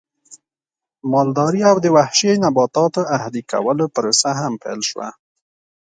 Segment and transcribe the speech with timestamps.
[1.11, 5.07] مالدارۍ او د وحشي نباتاتو اهلي کولو پروسه هم پیل شوه